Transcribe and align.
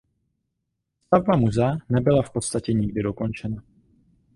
Stavba 1.05 1.35
muzea 1.37 1.77
nebyla 1.89 2.21
v 2.23 2.31
podstatě 2.31 2.73
nikdy 2.73 3.01
dokončena. 3.03 3.63